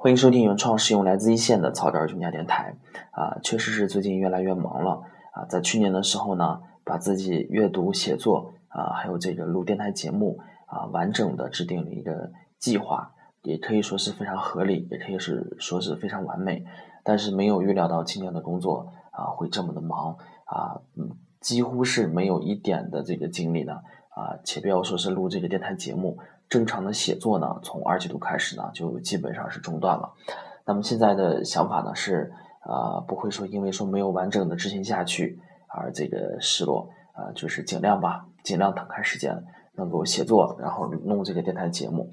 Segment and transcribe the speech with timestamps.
[0.00, 2.76] 欢迎收听原创使用来自一线的草根儿专家电台
[3.10, 5.02] 啊，确实是最近越来越忙了
[5.32, 5.44] 啊。
[5.46, 12.30] 在去年的时候呢，把自己阅读、写作啊，还有这个录电台节目啊，完整的制定了一个
[12.60, 13.10] 计划，
[13.42, 16.64] 也可以说是非常合理，也可以是说是非常完美。
[17.02, 21.10] 但是没有预料到今年的工作啊会这么的忙啊，嗯，
[21.40, 23.72] 几乎是没有一点的这个精力呢
[24.10, 26.18] 啊，且不要说是录这个电台节目。
[26.48, 30.14] 正常的写作呢，从二季度开始呢，就基本上是中断了。
[30.64, 32.32] 那么现在的想法呢是，
[32.64, 42.10] 呃，不会说因为说没有完整的执行下去而这个失落，啊，就是尽量吧，尽量腾开时间能够写作，然后弄这个电台节目，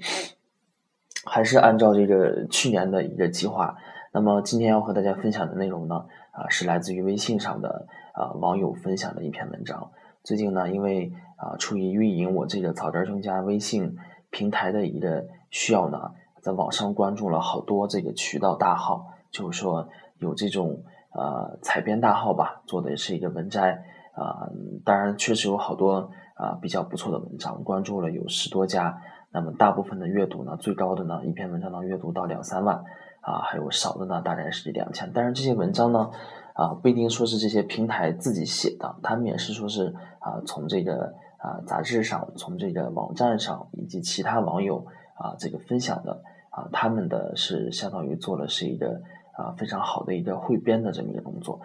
[1.24, 3.76] 还是按照这个去年的一个计划。
[4.12, 9.90] 那么今天要和大家分享的内容呢，啊，是来自于微信上的啊网友分享的一篇文章。
[10.22, 13.96] 最近呢，因为啊，出于运营我这个草根兄家微信。
[14.36, 20.82] 平台的一个需要呢，在网上关注了好多这个渠道大号，就是说有这种
[21.14, 24.52] 呃采编大号吧，做的也是一个文摘啊，
[24.84, 32.84] 当然确实有好多啊比较不错的文章，关注了有十多家，那么大部分的阅读呢，最高的呢一篇文章能阅读到两三万
[33.22, 36.10] 啊，还有少的呢大概是两千，但是这些文章呢
[36.52, 41.14] 啊不一定说是这些平台自己写的，他们也是说是啊从这个。
[41.46, 49.00] 啊，杂志上从这个网站上以及其他网友啊，这个分享的啊，他们的是相当于做了是一个
[49.38, 51.60] 啊非常好的一个汇编的这么一个工作。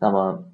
[0.00, 0.44] 那么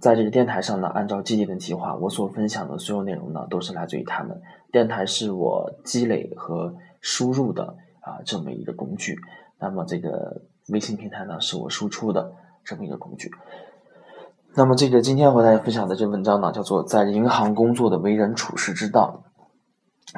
[0.00, 4.40] 在这个电台上呢，按照既定的计划，我所分享的所有内容呢，都是来自于他们。
[4.70, 7.64] 电台是我积累和输入的
[8.00, 9.18] 啊这么一个工具，
[9.58, 12.32] 那么这个微信平台呢，是我输出的
[12.64, 13.28] 这么一个工具。
[14.54, 19.22] 那么，这个今天和大家分享的这文章呢，叫做《在银行工作的为人处事之道》。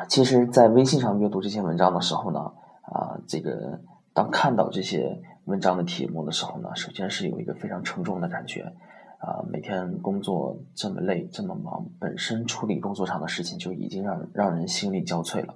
[0.09, 2.41] 其实，在微信上阅读这些文章的时候呢，
[2.83, 3.81] 啊，这个
[4.15, 8.73] 当看到这些文章的题目的时候呢，首先是有一个非常沉重的感觉。
[9.19, 15.55] 啊，每天工作这么累，这么忙，本身处理工作上的事情就已经让让人心力交瘁了。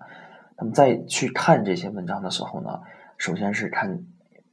[0.59, 2.81] 那么，再去看这些文章的时候呢，
[3.17, 4.01] 首先是看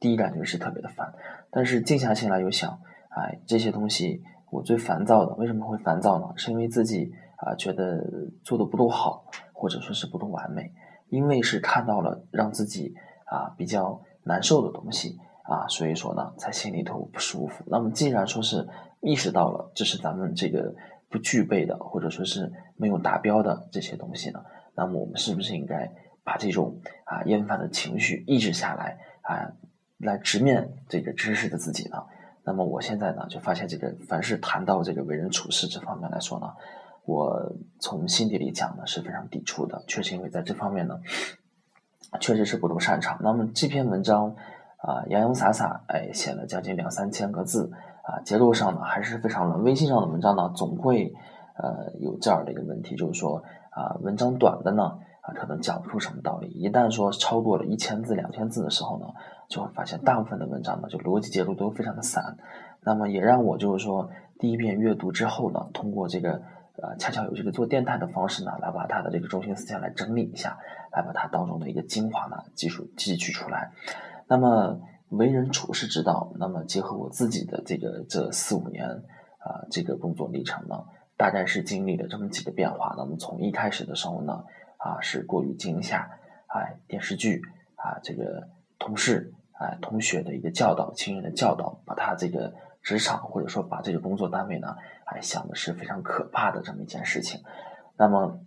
[0.00, 1.12] 第一感觉是特别的烦，
[1.50, 2.78] 但是静下心来又想。
[3.14, 6.32] 哎，这些东西我最烦躁的，为什么会烦躁呢？
[6.36, 8.02] 是因为自己啊觉得
[8.42, 10.72] 做的不够好，或者说是不够完美，
[11.08, 12.94] 因为是看到了让自己
[13.26, 17.64] 啊比较难受的东西啊，所以说呢才心里头不舒服。
[17.66, 18.66] 那么既然说是
[19.00, 20.74] 意识到了这是咱们这个
[21.10, 24.42] 不具备的，或者说是没有达标的这些东西呢，
[24.74, 25.92] 那么我们是不是应该
[26.24, 29.52] 把这种啊厌烦的情绪抑制下来啊，
[29.98, 31.98] 来直面这个知识的自己呢？
[32.44, 36.46] 那么我现在呢，就发现这个凡是谈到这个为人处事这方面来说呢，
[37.04, 40.98] 我从心底里讲呢是非常抵触的，确实因为在这方面呢，
[42.20, 43.18] 确实是不够擅长。
[43.20, 44.34] 那么这篇文章
[44.78, 47.70] 啊洋洋洒洒，哎写了将近两三千个字
[48.02, 49.62] 啊，结构上呢还是非常乱。
[49.62, 51.14] 微信上的文章呢总会
[51.56, 54.98] 呃有这样的一个问题，就是说啊文章短的呢。
[55.22, 56.48] 啊，可能讲不出什么道理。
[56.48, 59.06] 一旦说超过了一千字、两千字的时候呢，
[59.48, 62.36] 就会发现大部分的文章呢，就逻辑结构都非常的散。
[62.80, 64.10] 那么也让我就是说，
[64.40, 66.42] 第一遍阅读之后呢，通过这个
[66.82, 70.58] 呃，恰巧有这个做电台的方式呢，来把它的这个中心思想来整理一下，
[70.90, 73.70] 来把它当中的一个精华呢，技术汲取出来。
[74.26, 80.82] 那么为人处事之道，那么结合我自己的这个这四五年啊，这个工作历程呢，
[81.16, 82.96] 大概是经历了这么几个变化。
[82.98, 84.42] 那么从一开始的时候呢。
[84.82, 86.10] 啊，是过于惊吓，
[86.48, 87.40] 哎，电视剧
[87.76, 88.48] 啊，这个
[88.78, 97.40] 同事哎，同学的一个教导，亲人的教导，把他这个职场或者说把这个工作单位呢，哎，想的是非常可怕的这么一件事情。
[97.96, 98.40] 那么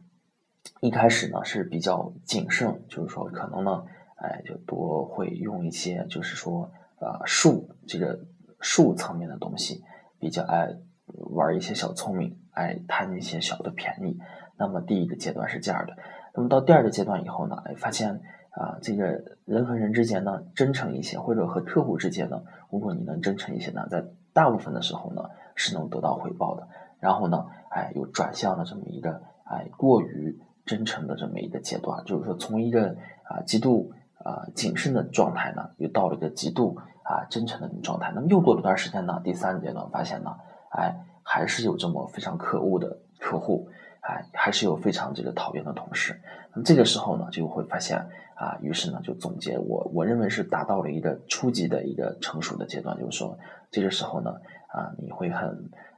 [0.81, 3.85] 一开始呢是比较谨慎，就是说可能呢，
[4.17, 6.69] 哎，就多会用一些，就是说
[6.99, 8.19] 呃术这个
[8.59, 9.85] 术层面的东西，
[10.19, 10.67] 比较爱
[11.05, 14.17] 玩一些小聪明，爱贪一些小的便宜。
[14.57, 15.95] 那么第一个阶段是这样的。
[16.35, 26.67] 那么到第二个阶段以后呢，哎，发现啊，这个人和人之间呢，真诚一些，或者和客户之间呢，如果你能真诚一些呢，在大部分的时候呢，是能得到回报的。
[26.99, 38.11] 然后呢，哎，又转向了这么一个哎过于真诚的这么一个阶段，就是说从一个啊极度啊谨慎的状态呢，又到了一个极度啊真诚的状态。
[38.13, 40.35] 那么又过了段时间呢，第三个阶段发现呢，
[40.71, 43.69] 哎，还是有这么非常可恶的客户。
[44.07, 46.21] 哎，还是有非常这个讨厌的同事。
[46.53, 47.97] 那么这个时候呢，就会发现
[48.35, 53.37] 啊，于是呢，就总结我我认为是达到了一个初级的一个成熟的阶段，就是说
[53.71, 54.31] 这个时候呢，
[54.67, 55.49] 啊，你会很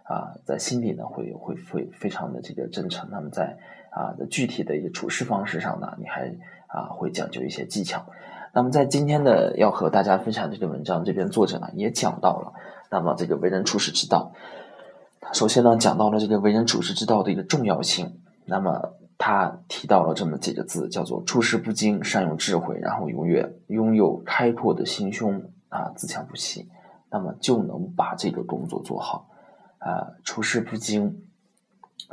[0.04, 3.09] 啊，在心里呢会会会非常的这个真诚。
[3.12, 3.57] 那么在
[3.89, 6.33] 啊的具体的一个处事方式上呢，你还
[6.68, 8.06] 啊会讲究一些技巧。
[8.54, 12.54] 那么在今天的要和大家分享这篇文章，这篇作者呢也讲到了，
[12.89, 14.31] 那么这个为人处事之道。
[15.33, 18.21] 首先呢，讲到了这个为人处事之道的一个重要性。
[18.45, 26.69] 那么他提到了这么几个字，叫做处事不惊，善用智慧，然后永远拥有开阔的心胸啊，自强不息，
[27.12, 29.29] 那么就能把这个工作做好
[29.79, 30.15] 啊。
[30.24, 31.24] 处事不惊，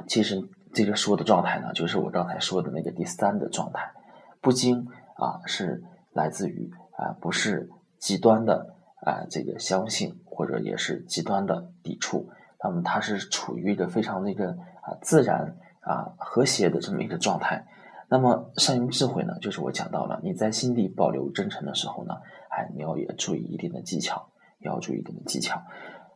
[0.06, 3.92] 其实这个说的状态呢，就是我刚才说的那个第三的状态，
[4.40, 4.86] 不惊
[5.16, 5.82] 啊是。
[6.14, 7.68] 来自于啊，不是
[7.98, 12.28] 极端的啊，这个相信或者也是极端的抵触，
[12.64, 14.50] 那么它是处于一个非常那个
[14.80, 17.64] 啊自然啊和谐的这么一个状态。
[18.08, 22.14] 那么善用智慧呢，就是我讲到了，你在心底保留真诚的时候呢，
[22.48, 24.26] 哎，你要也注意一定的技巧，
[24.58, 25.62] 也要注意一定的技巧。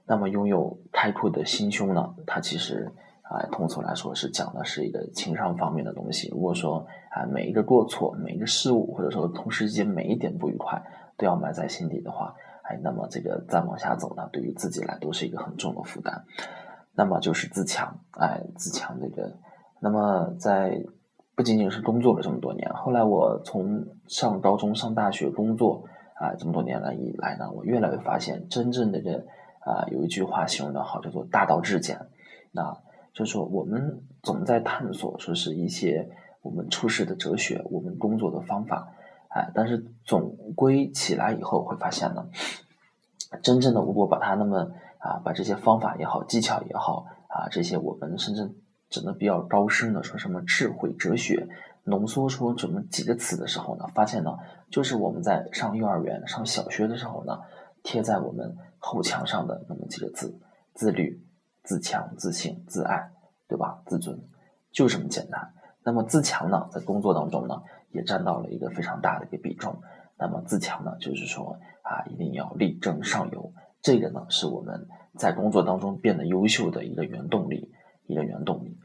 [0.06, 2.90] 那么拥有开阔的心胸呢，它其实。
[3.30, 6.30] 啊，通俗来说是讲的是一个情商方面的东西。
[6.30, 10.82] 如果说啊，每一个过错、每一个失误，或者说同事之间每一点不愉快，
[11.18, 12.34] 都要埋在心底的话，
[12.68, 16.24] 哎，那么这个再往下走呢，对于自己来都是一个很重的负担。
[16.94, 19.36] 那么就是自强，哎，自强这个。
[19.80, 20.84] 那么在
[21.34, 25.84] 不仅仅是工作了这么多年，后来我从上高中、上大学、工作
[26.14, 29.12] 啊，这么多年来以来呢，我越来越发现，真正的这
[29.60, 31.98] 啊，有一句话形容的好，叫做“大道至简”。
[32.52, 32.76] 那
[33.14, 36.08] 就是说，我们总在探索，说是一些
[36.42, 38.88] 我们处事的哲学，我们工作的方法，
[39.28, 42.28] 哎，但是总归起来以后会发现呢，
[43.42, 48.50] 真正的如果把它那么啊，把这些方法也好，技巧也好啊，这些我们甚至
[48.88, 51.48] 整的比较高深的，说什么智慧哲学，
[51.84, 54.36] 浓缩出这么几个词的时候呢，发现呢，
[54.70, 57.38] 就是我们在上幼儿园、上小学的时候呢，
[57.82, 60.38] 贴在我们后墙上的那么几个字：
[60.74, 61.24] 自律。
[61.64, 63.10] 自强、自信、自爱，
[63.46, 63.82] 对吧？
[63.84, 64.18] 自尊，
[64.72, 65.52] 就这么简单。
[65.82, 69.80] 那么自强呢，在工作当中呢，也占到了一个非常大的一个比重。
[70.18, 73.52] 那么自强呢，就是说啊，一定要力争上游。
[73.82, 77.70] 这个呢，是我们在工作当中变得优秀的一个原动力，
[78.06, 78.76] 一个原动力。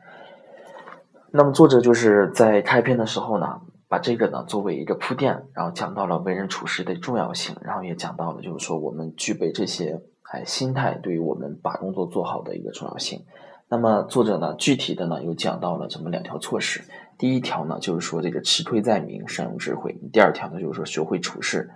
[1.31, 10.01] 那么作者就是在开篇的时候呢，把这个呢作为一个铺垫，然后讲到了为人处事的重要性，然后也讲到了就是说我们具备这些。
[10.31, 13.23] 哎，心态对于我们把工作做好的一个重要性。
[13.69, 16.81] 那么作者呢，具体的呢又讲到了这么两条措施。
[17.17, 21.69] 第一条呢，就是说这个吃亏在民，善用智慧；第二条呢，就是说学会处事，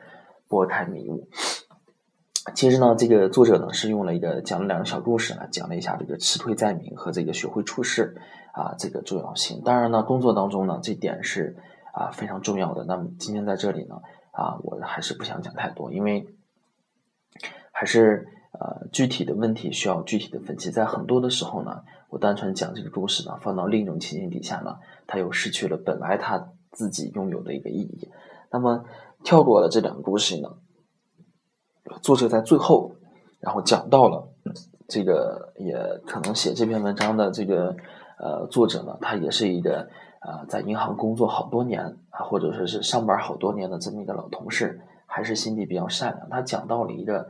[0.47, 1.27] 拨开迷雾。
[2.55, 8.15] 其实呢，这个作者呢是用了一个讲了两个小故事呢，讲了一下这个吃亏在民和这个学会处事
[8.53, 9.61] 啊这个重要性。
[9.63, 11.57] 当然呢，工作当中呢这点是
[11.93, 12.83] 啊非常重要的。
[12.85, 13.95] 那么今天在这里呢
[14.31, 16.27] 啊，我还是不想讲太多，因为
[17.71, 18.27] 还是。
[18.59, 20.71] 呃，具体的问题需要具体的分析。
[20.71, 28.09] 在很多的时候呢，我单纯讲这个故事呢，放到另一种情境底下呢，它又失去了本来它自己拥有的一个意义。
[28.51, 28.85] 那么
[29.23, 30.49] 跳过了这两个故事呢，
[32.01, 32.95] 作者在最后，
[33.39, 34.29] 然后讲到了
[34.87, 35.75] 这个，也
[36.05, 37.75] 可能写这篇文章的这个
[38.19, 39.89] 呃作者呢，他也是一个
[40.19, 46.29] 啊在银行工作好多年啊，或者说是上班好多年的这么一个老同事，还是心地比较善良。
[46.29, 47.29] 他讲到了一个。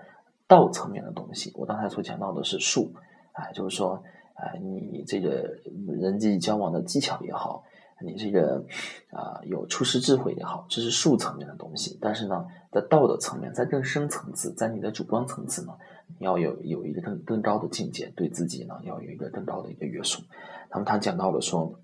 [0.49, 2.93] 道层面的东西，我刚才所讲到的是术，
[3.33, 4.01] 哎，就是说，
[4.37, 5.57] 哎，你这个
[5.99, 7.63] 人际交往的技巧也好，
[8.01, 8.63] 你这个
[9.11, 11.97] 啊有处事智慧也好，这是术层面的东西。
[11.99, 15.73] 但是呢，在道德层面，在更深层次，在你的主观层次呢，
[16.19, 20.21] 你要有有一个更更高的境界，对自己呢要有一个更高的一个约束。
[20.71, 21.79] 那么他讲到了说，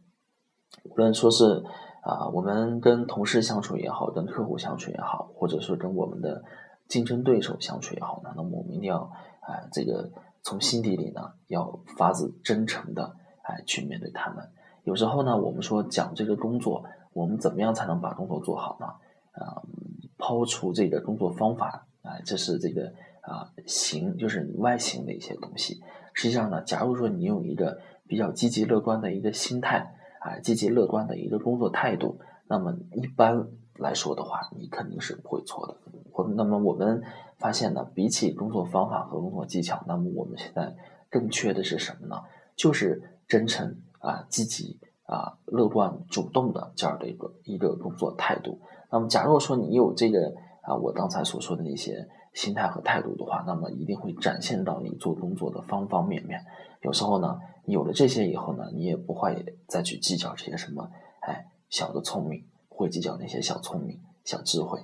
[0.83, 1.63] 无论说是
[2.01, 6.43] 啊，我们跟同事相处也好，跟客户相处也好，或者说跟我们的。
[6.89, 10.11] 竞争对手相处也好呢，那么我们一定要哎，这个
[10.43, 14.49] 从心底里呢，要发自真诚的哎去面对他们。
[14.83, 16.83] 有时候呢，我们说讲这个工作，
[17.13, 18.87] 我们怎么样才能把工作做好呢？
[19.31, 19.63] 啊，
[20.17, 25.81] 抛除这个工作方法，哎，这是这个啊形，就是外形的一些东西。
[26.13, 33.47] 实际上呢，假如说你有一个比较积极乐观的一个心态，啊，积极乐观的一个工作态度，那么一般
[33.77, 35.77] 来说的话，你肯定是不会错的。
[36.11, 37.01] 或那么我们
[37.43, 40.73] 发现呢，比起工作方法和工作技巧，那么我们现在
[41.09, 42.15] 更缺的是什么呢？
[42.55, 48.61] 就是真诚啊、积极啊、乐观、主动的这样的一个一个工作态度。
[48.89, 56.39] 那么，假如说你有这个啊，我刚才所说的那些心态和态度的话，那么一定会展现到你做工作的方方面面。
[56.83, 64.79] 有时候呢，有了这些以后呢，你也不会再去计较这些什么哎小的聪明，会计较那些小聪明、小智慧。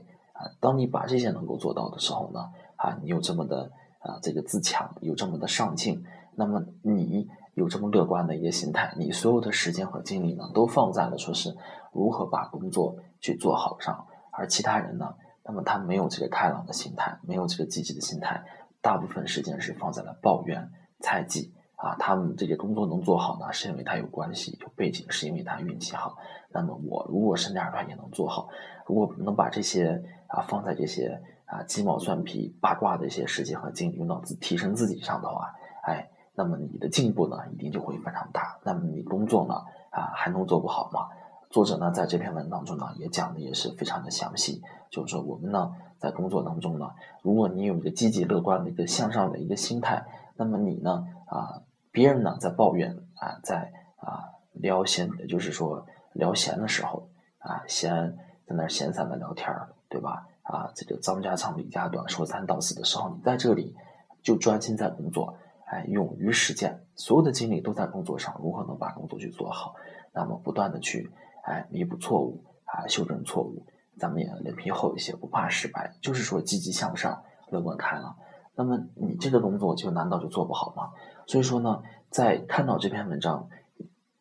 [0.59, 6.03] 当你把这些能够做到的时候呢，啊，你有这么的啊这个自强，有这么的上进，
[6.35, 11.55] 那么你有这么乐观的一个心态，你所有的时间和精力呢，都放在了说是
[11.91, 18.43] 如何把工作去做好上，而其他人呢，那么他没有这个开朗的心态，没有这个积极的心态，
[18.81, 21.95] 大部分时间是放在了抱怨、猜忌啊。
[21.99, 26.15] 他们这些工作能做好呢，是因为他有关系、有背景，是因为他运气好。
[26.51, 28.47] 那么我如果是那样的话，也能做好。
[28.85, 38.57] 如果能把这些啊放在这些啊鸡毛蒜皮、八卦的一些时间和精力用到自提升自己上的话，哎，那么你的进步呢，一定就会非常大。
[38.63, 39.55] 那么你工作呢，
[39.89, 41.09] 啊还能做不好吗？
[41.49, 44.61] 作者呢，在这篇文当中呢，也讲的也是非常的详细。
[44.91, 46.91] 就是说，我们呢，在工作当中呢，
[47.23, 50.05] 如果你有一个积极乐观的一个向上的一个心态，
[50.35, 57.09] 那么你呢，啊，别人呢在抱怨啊，在啊聊闲，就是说聊闲的时候
[57.39, 60.27] 啊，闲在那闲散的聊天儿，对吧？
[60.43, 63.75] 啊，这个张家长李家短，说三道四的时候，你在这里
[64.23, 69.75] 就专心在工作，哎，勇于实践，所有的精力都在工作上，如何能把工作去做好？
[70.13, 71.11] 那么不断的去。
[71.43, 73.65] 哎，弥补错误啊，修正错误，
[73.97, 78.15] 咱们也脸皮厚一些，不怕失败，就是说积极向上，乐观开朗。
[78.55, 80.91] 那么你这个工作就难道就做不好吗？
[81.25, 83.49] 所以说呢，在看到这篇文章，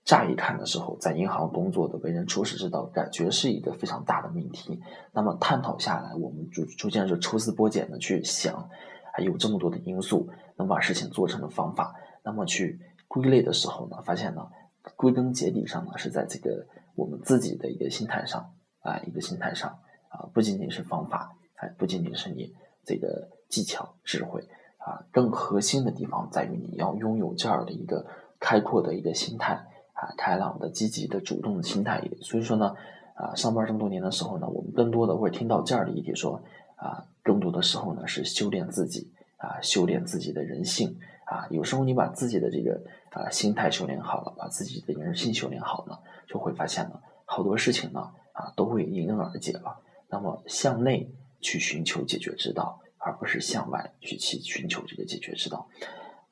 [0.09, 4.81] 乍一看的时候，在银行工作的为人处事之道，感觉是一个非常大的命题。
[5.13, 8.71] 那么探讨下来，我们逐逐渐就抽丝剥茧的去想，
[9.13, 14.49] 还有这么多的因素能把事情做成的方法，那么去归类的时候呢，发现呢，
[14.97, 16.67] 归根结底上呢，是在这个。
[16.95, 19.71] 我们自己的一个心态上啊，一个心态上
[20.09, 22.53] 啊，不仅仅是方法，哎，不仅仅是你
[22.85, 24.43] 这个技巧、智慧
[24.79, 28.05] 啊，更核心的地方在于你要拥有这样的一个
[28.41, 29.65] 开阔的一个心态
[30.01, 32.01] 啊，开朗的、积极的、主动的心态。
[32.21, 32.73] 所以说呢，
[33.15, 36.41] 啊，上班这么多年的时候呢，我们更多的会听到这样的一点说
[36.77, 41.49] 啊，更多的时候呢是修炼自己啊，修炼自己的人性啊。
[41.51, 46.01] 有时候你把自己的这个啊心态修炼好了，把自己的人性修炼好了。
[46.29, 48.01] 就会发现呢，好多事情呢，
[48.33, 49.81] 啊，都会迎刃而解了。
[50.11, 55.69] 那么向内去寻求解决之道，而不是向外去去寻求这个解决之道。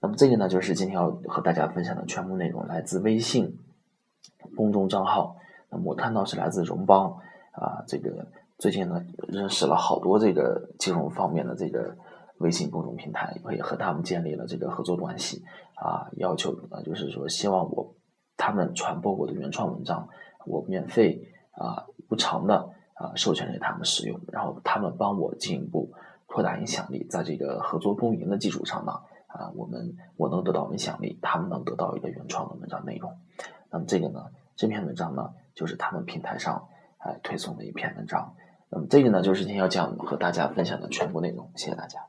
[0.06, 3.58] 那么这个呢，就是今天要和大家分享的全部内容，来自微信
[4.54, 5.34] 公众账号。
[5.68, 7.10] 那么我看到是来自荣邦
[7.50, 11.96] 啊，这个最近呢，认识了好多这个金融方面的这个
[12.38, 15.42] 微信公众平台，也和他们建立了这个合作关系
[15.74, 16.06] 啊。
[16.18, 17.92] 要求呢，就是说希望我。
[18.38, 20.08] 他们传播我的原创文章，
[20.44, 25.90] 我免费啊无偿的啊授权给他们使用，然后他们帮我进一步
[26.26, 28.92] 扩大影响力，在这个合作共赢的基础上呢
[29.36, 33.16] 啊我们我能得到影响力，他们能得到一个原创的文章内容。
[33.70, 34.26] 那么这个呢
[34.56, 38.34] 这篇文章呢就是他们平台上哎推送的一篇文章。
[38.70, 42.00] 那么这个呢就是今天要讲和大家分享的全部内容，谢谢大家。